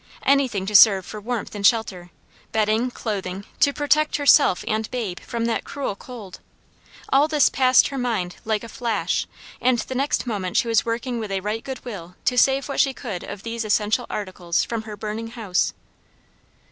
Anything 0.23 0.65
to 0.65 0.73
serve 0.73 1.05
for 1.05 1.21
warmth 1.21 1.53
and 1.53 1.63
shelter 1.63 2.09
bedding, 2.51 2.89
clothing, 2.89 3.45
to 3.59 3.71
protect 3.71 4.15
herself 4.15 4.65
and 4.67 4.89
babe 4.89 5.19
from 5.19 5.45
that 5.45 5.63
cruel 5.63 5.95
cold! 5.95 6.39
All 7.09 7.27
this 7.27 7.49
passed 7.49 7.89
her 7.89 7.99
mind 7.99 8.37
like 8.43 8.63
a 8.63 8.67
flash, 8.67 9.27
and 9.61 9.77
the 9.77 9.93
next 9.93 10.25
moment 10.25 10.57
she 10.57 10.67
was 10.67 10.83
working 10.87 11.19
with 11.19 11.31
a 11.31 11.41
right 11.41 11.63
good 11.63 11.85
will 11.85 12.15
to 12.25 12.35
save 12.35 12.67
what 12.67 12.79
she 12.79 12.95
could 12.95 13.23
of 13.23 13.43
these 13.43 13.63
essential 13.63 14.07
articles 14.09 14.63
from 14.63 14.81
her 14.89 14.97
burning 14.97 15.27
house. 15.27 15.71